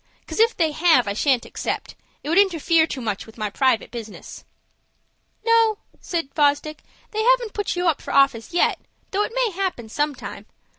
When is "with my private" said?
3.27-3.91